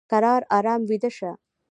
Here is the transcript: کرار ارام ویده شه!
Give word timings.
کرار 0.09 0.41
ارام 0.57 0.81
ویده 0.89 1.09
شه! 1.17 1.31